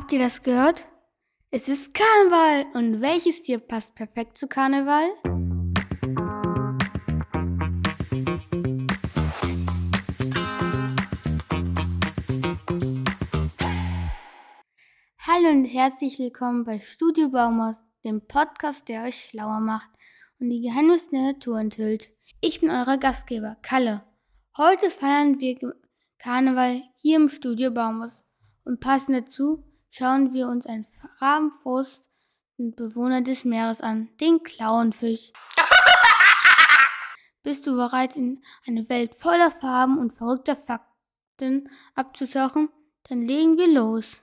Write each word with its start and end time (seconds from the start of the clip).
Habt 0.00 0.12
ihr 0.12 0.20
das 0.20 0.44
gehört? 0.44 0.86
Es 1.50 1.66
ist 1.66 1.92
Karneval. 1.92 2.66
Und 2.74 3.00
welches 3.00 3.42
Tier 3.42 3.58
passt 3.58 3.96
perfekt 3.96 4.38
zu 4.38 4.46
Karneval? 4.46 5.08
Hallo 15.18 15.48
und 15.50 15.64
herzlich 15.64 16.20
willkommen 16.20 16.62
bei 16.62 16.78
Studio 16.78 17.30
Baumhaus, 17.30 17.78
dem 18.04 18.24
Podcast, 18.24 18.86
der 18.86 19.02
euch 19.02 19.24
schlauer 19.24 19.58
macht 19.58 19.90
und 20.38 20.48
die 20.50 20.60
Geheimnisse 20.60 21.10
der 21.10 21.22
Natur 21.32 21.58
enthüllt. 21.58 22.12
Ich 22.40 22.60
bin 22.60 22.70
euer 22.70 22.98
Gastgeber, 22.98 23.56
Kalle. 23.62 24.04
Heute 24.56 24.92
feiern 24.92 25.40
wir 25.40 25.58
Karneval 26.20 26.84
hier 26.98 27.16
im 27.16 27.28
Studio 27.28 27.72
Baumhaus 27.72 28.22
und 28.64 28.78
passend 28.78 29.16
dazu 29.16 29.64
schauen 29.90 30.32
wir 30.32 30.48
uns 30.48 30.66
einen 30.66 30.86
farbenfrosten 31.18 32.04
Bewohner 32.74 33.22
des 33.22 33.44
Meeres 33.44 33.80
an, 33.80 34.08
den 34.20 34.42
Clownfisch. 34.42 35.32
Bist 37.42 37.66
du 37.66 37.76
bereit, 37.76 38.16
in 38.16 38.42
eine 38.66 38.88
Welt 38.88 39.14
voller 39.14 39.50
Farben 39.50 39.98
und 39.98 40.12
verrückter 40.12 40.56
Fakten 40.56 41.70
abzutauchen? 41.94 42.68
Dann 43.08 43.22
legen 43.22 43.56
wir 43.56 43.72
los. 43.72 44.22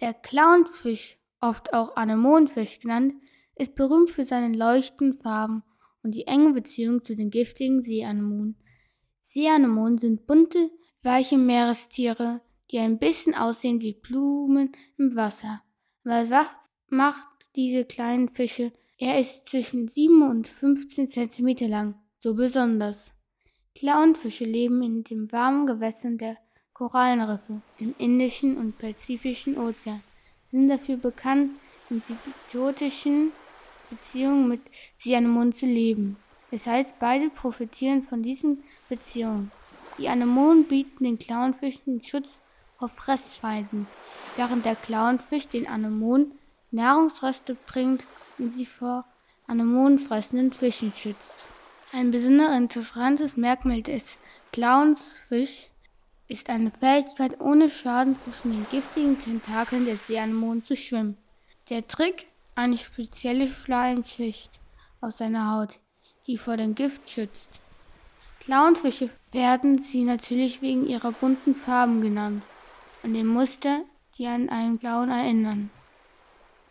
Der 0.00 0.14
Clownfisch, 0.14 1.18
oft 1.40 1.72
auch 1.72 1.96
Anemonenfisch 1.96 2.80
genannt, 2.80 3.14
ist 3.56 3.74
berühmt 3.74 4.10
für 4.10 4.24
seine 4.24 4.54
leuchtenden 4.54 5.20
Farben 5.20 5.62
und 6.02 6.12
die 6.14 6.26
enge 6.26 6.52
Beziehung 6.52 7.04
zu 7.04 7.14
den 7.16 7.30
giftigen 7.30 7.82
Seeanemonen. 7.82 8.56
Seeanemonen 9.22 9.98
sind 9.98 10.26
bunte, 10.26 10.70
weiche 11.02 11.38
Meerestiere, 11.38 12.40
die 12.70 12.78
ein 12.78 12.98
bisschen 12.98 13.34
aussehen 13.34 13.80
wie 13.80 13.92
Blumen 13.92 14.72
im 14.98 15.16
Wasser. 15.16 15.62
Was 16.02 16.28
macht 16.88 17.28
diese 17.56 17.84
kleinen 17.84 18.28
Fische? 18.30 18.72
Er 18.98 19.20
ist 19.20 19.48
zwischen 19.48 19.88
7 19.88 20.22
und 20.22 20.46
15 20.46 21.10
cm 21.10 21.68
lang, 21.68 21.94
so 22.20 22.34
besonders. 22.34 22.96
Clownfische 23.74 24.44
leben 24.44 24.82
in 24.82 25.04
den 25.04 25.32
warmen 25.32 25.66
Gewässern 25.66 26.16
der 26.18 26.36
Korallenriffe 26.72 27.60
im 27.78 27.94
Indischen 27.98 28.56
und 28.56 28.78
Pazifischen 28.78 29.58
Ozean, 29.58 30.02
sind 30.50 30.68
dafür 30.68 30.96
bekannt, 30.96 31.52
in 31.90 32.02
symbiotischen 32.02 33.32
Beziehungen 33.90 34.48
mit 34.48 34.60
Cyanemonen 35.00 35.52
zu 35.52 35.66
leben. 35.66 36.16
Das 36.50 36.66
heißt, 36.66 36.98
beide 36.98 37.30
profitieren 37.30 38.02
von 38.02 38.22
diesen 38.22 38.62
Beziehungen. 38.88 39.50
Die 39.98 40.08
Anemonen 40.08 40.64
bieten 40.64 41.04
den 41.04 41.18
Clownfischen 41.18 42.02
Schutz 42.02 42.40
vor 42.84 42.88
Fressfeinden, 42.90 43.86
während 44.36 44.66
der 44.66 44.76
Clownfisch 44.76 45.48
den 45.48 45.66
Anemonen 45.66 46.32
Nahrungsreste 46.70 47.54
bringt 47.54 48.02
und 48.38 48.54
sie 48.54 48.66
vor 48.66 49.06
anemonenfressenden 49.46 50.52
Fischen 50.52 50.92
schützt. 50.92 51.32
Ein 51.92 52.10
besonders 52.10 52.54
interessantes 52.54 53.38
Merkmal 53.38 53.80
des 53.80 54.18
Clownsfisch 54.52 55.68
ist 56.28 56.50
eine 56.50 56.70
Fähigkeit, 56.70 57.40
ohne 57.40 57.70
Schaden 57.70 58.18
zwischen 58.18 58.52
den 58.52 58.66
giftigen 58.70 59.18
Tentakeln 59.18 59.86
der 59.86 59.96
Seeanemonen 60.06 60.62
zu 60.62 60.76
schwimmen. 60.76 61.16
Der 61.70 61.86
Trick, 61.86 62.26
eine 62.54 62.76
spezielle 62.76 63.48
Schleimschicht 63.48 64.60
aus 65.00 65.18
seiner 65.18 65.52
Haut, 65.52 65.78
die 66.26 66.36
vor 66.36 66.58
dem 66.58 66.74
Gift 66.74 67.08
schützt. 67.08 67.50
Clownfische 68.40 69.08
werden 69.32 69.82
sie 69.82 70.04
natürlich 70.04 70.60
wegen 70.60 70.86
ihrer 70.86 71.12
bunten 71.12 71.54
Farben 71.54 72.02
genannt 72.02 72.42
und 73.04 73.14
dem 73.14 73.28
Muster, 73.28 73.84
die 74.16 74.26
an 74.26 74.48
einen 74.48 74.80
Clown 74.80 75.10
erinnern. 75.10 75.70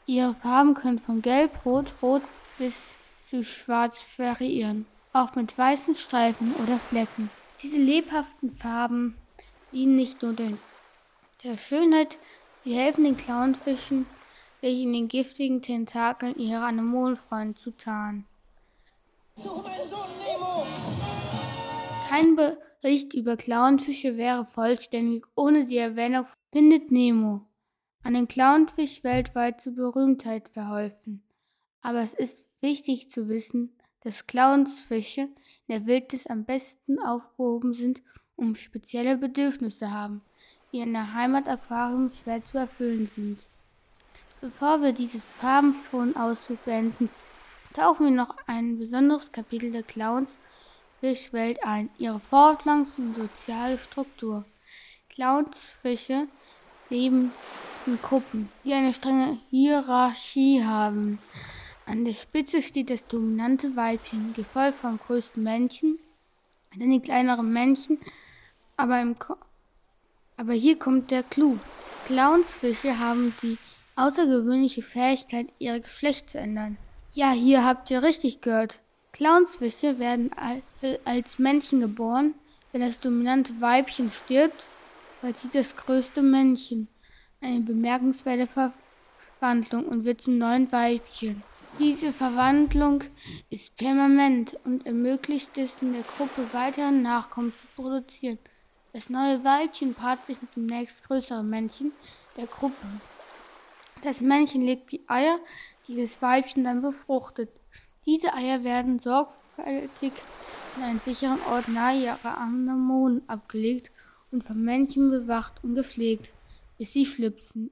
Ihre 0.06 0.34
Farben 0.34 0.74
können 0.74 1.00
von 1.00 1.22
gelb-rot, 1.22 1.94
rot 2.02 2.24
bis 2.58 2.74
zu 3.30 3.46
schwarz 3.46 4.00
variieren, 4.18 4.86
auch 5.14 5.36
mit 5.36 5.58
weißen 5.58 5.96
Streifen 5.96 6.54
oder 6.56 6.78
Flecken. 6.78 7.30
Diese 7.62 7.78
lebhaften 7.78 8.52
Farben 8.52 9.16
dienen 9.72 9.96
nicht 9.96 10.22
nur 10.22 10.34
der, 10.34 11.58
Schönheit, 11.58 12.18
sie 12.64 12.76
helfen 12.76 13.04
den 13.04 13.18
Clownfischen, 13.18 14.06
sich 14.62 14.82
in 14.82 14.94
den 14.94 15.08
giftigen 15.08 15.62
Tentakeln 15.62 16.38
ihrer 16.38 16.66
Anemonenfreunde 16.66 17.60
zu 17.60 17.72
tarnen. 17.72 18.26
Kein 22.10 22.36
Bericht 22.84 23.14
über 23.14 23.38
Clownfische 23.38 24.18
wäre 24.18 24.46
vollständig 24.46 25.26
ohne 25.38 25.68
die 25.68 25.78
Erwähnung 25.78 26.26
Findet 26.52 26.92
Nemo. 26.92 27.48
An 28.04 28.14
den 28.14 28.28
Clownfisch 28.28 29.06
weltweit 29.06 29.62
zur 29.62 29.74
Berühmtheit 29.76 30.50
verholfen. 30.50 31.24
Aber 31.82 32.02
es 32.02 32.14
ist 32.14 32.44
wichtig 32.60 33.10
zu 33.10 33.30
wissen, 33.30 33.72
dass 34.02 34.28
Clownsfische 34.28 35.22
in 35.22 35.30
der 35.70 35.86
Wildnis 35.86 36.28
am 36.28 36.44
besten 36.44 37.00
aufgehoben 37.00 37.74
sind 37.74 38.02
und 38.36 38.58
spezielle 38.58 39.16
Bedürfnisse 39.16 39.90
haben, 39.90 40.22
die 40.74 40.80
in 40.80 40.92
der 40.92 41.14
Heimataquarium 41.14 42.10
schwer 42.10 42.44
zu 42.44 42.58
erfüllen 42.58 43.10
sind. 43.16 43.40
Bevor 44.42 44.82
wir 44.82 44.92
diese 44.92 45.22
farbenfrohen 45.22 46.18
Ausflug 46.18 46.66
beenden, 46.66 47.10
tauchen 47.74 48.08
wir 48.08 48.14
noch 48.14 48.36
ein 48.46 48.78
besonderes 48.78 49.32
Kapitel 49.32 49.72
der 49.72 49.84
Clownsfischwelt 51.04 51.62
ein, 51.66 51.90
ihre 51.98 52.22
Fortpflanzung 52.22 53.08
und 53.08 53.18
soziale 53.18 53.78
Struktur. 53.78 54.46
Clownsfische 55.10 56.30
leben 56.90 57.34
in 57.86 58.02
Gruppen, 58.02 58.48
die 58.64 58.74
eine 58.74 58.94
strenge 58.94 59.38
Hierarchie 59.50 60.64
haben. 60.64 61.20
An 61.86 62.06
der 62.06 62.14
Spitze 62.14 62.64
steht 62.64 62.90
das 62.90 63.06
dominante 63.06 63.76
Weibchen, 63.76 64.34
gefolgt 64.34 64.78
vom 64.78 64.98
größten 64.98 65.44
Männchen, 65.44 66.00
dann 66.72 66.90
die 66.90 67.02
kleineren 67.02 67.52
Männchen, 67.52 67.98
aber, 68.78 69.06
aber 70.38 70.54
hier 70.54 70.80
kommt 70.80 71.12
der 71.12 71.24
Clou. 71.24 71.60
Clownsfische 72.06 72.98
haben 72.98 73.36
die 73.42 73.58
außergewöhnliche 73.98 74.82
Fähigkeit, 74.82 75.48
ihr 75.60 75.82
Geschlecht 75.82 76.30
zu 76.30 76.38
ändern. 76.38 76.78
Ja, 77.14 77.32
hier 77.32 77.66
habt 77.66 77.92
ihr 77.92 78.04
richtig 78.04 78.40
gehört. 78.40 78.80
Clownsfische 79.14 80.00
werden 80.00 80.32
als 81.06 81.40
Männchen 81.40 81.80
geboren. 81.80 82.34
Wenn 82.72 82.82
das 82.82 83.00
dominante 83.00 83.54
Weibchen 83.62 84.12
stirbt, 84.12 84.68
sie 85.22 85.50
das 85.54 85.76
größte 85.76 86.22
Männchen. 86.22 86.88
Eine 87.40 87.62
bemerkenswerte 87.62 88.48
Verwandlung 89.40 89.86
und 89.86 90.04
wird 90.04 90.22
zum 90.22 90.40
neuen 90.40 90.72
Weibchen. 90.72 91.44
Diese 91.80 92.12
Verwandlung 92.12 93.04
ist 93.50 93.76
permanent 93.78 94.58
und 94.64 94.86
ermöglicht 94.86 95.58
es 95.58 95.74
in 95.82 95.94
der 95.94 96.04
Gruppe 96.04 96.48
weiteren 96.52 97.02
Nachkommen 97.02 97.54
zu 97.54 97.82
produzieren. 97.82 98.40
Das 98.94 99.10
neue 99.10 99.44
Weibchen 99.44 99.94
paart 99.94 100.26
sich 100.26 100.42
mit 100.42 100.56
dem 100.56 100.66
nächstgrößeren 100.66 101.48
Männchen 101.48 101.92
der 102.38 102.48
Gruppe. 102.48 102.88
Das 104.04 104.22
Männchen 104.22 104.66
legt 104.66 104.92
die 104.92 105.02
Eier, 105.08 105.40
die 105.88 106.02
das 106.02 106.22
Weibchen 106.22 106.64
dann 106.64 106.82
befruchtet. 106.82 107.50
Diese 108.06 108.34
Eier 108.34 108.64
werden 108.66 109.00
sorgfältig 109.00 110.12
in 110.76 110.84
einen 110.84 111.02
sicheren 111.06 111.40
Ort 111.50 111.70
nahe 111.70 112.04
ihrer 112.04 112.38
Anemonen 112.38 113.22
abgelegt 113.28 113.92
und 114.32 114.44
vom 114.44 114.62
Männchen 114.62 115.10
bewacht 115.10 115.64
und 115.64 115.76
gepflegt, 115.76 116.34
bis 116.78 116.92
sie 116.92 117.06
schlüpfen. 117.06 117.72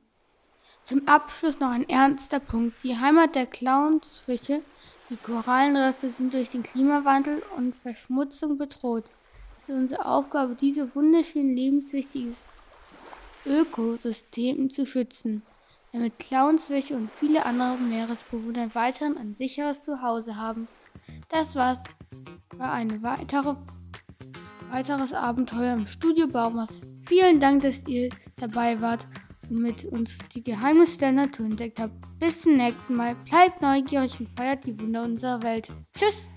Zum 0.83 1.07
Abschluss 1.07 1.59
noch 1.59 1.71
ein 1.71 1.87
ernster 1.89 2.39
Punkt. 2.39 2.75
Die 2.83 2.97
Heimat 2.97 3.35
der 3.35 3.45
Clownsfische, 3.45 4.61
die 5.09 5.17
Korallenriffe, 5.17 6.11
sind 6.17 6.33
durch 6.33 6.49
den 6.49 6.63
Klimawandel 6.63 7.43
und 7.57 7.75
Verschmutzung 7.75 8.57
bedroht. 8.57 9.05
Es 9.57 9.69
ist 9.69 9.75
unsere 9.75 10.05
Aufgabe, 10.05 10.55
diese 10.55 10.95
wunderschönen 10.95 11.55
lebenswichtigen 11.55 12.35
Ökosysteme 13.45 14.69
zu 14.69 14.85
schützen 14.85 15.43
damit 15.91 16.19
Clownsfische 16.19 16.95
und 16.95 17.09
viele 17.11 17.45
andere 17.45 17.77
Meeresbewohner 17.77 18.73
weiterhin 18.73 19.17
ein 19.17 19.35
sicheres 19.35 19.83
Zuhause 19.83 20.35
haben. 20.37 20.67
Das 21.29 21.55
war's, 21.55 21.79
war 22.55 22.73
ein 22.73 23.01
weitere, 23.03 23.55
weiteres 24.69 25.13
Abenteuer 25.13 25.73
im 25.73 25.85
Studio 25.85 26.27
Baumers. 26.27 26.69
Vielen 27.05 27.39
Dank, 27.39 27.63
dass 27.63 27.85
ihr 27.87 28.09
dabei 28.37 28.79
wart 28.79 29.05
und 29.49 29.61
mit 29.61 29.85
uns 29.85 30.11
die 30.33 30.43
Geheimnisse 30.43 30.97
der 30.97 31.11
Natur 31.11 31.45
entdeckt 31.45 31.79
habt. 31.79 31.93
Bis 32.19 32.41
zum 32.41 32.55
nächsten 32.55 32.95
Mal. 32.95 33.15
Bleibt 33.29 33.61
neugierig 33.61 34.19
und 34.19 34.29
feiert 34.29 34.65
die 34.65 34.79
Wunder 34.79 35.03
unserer 35.03 35.43
Welt. 35.43 35.67
Tschüss! 35.95 36.30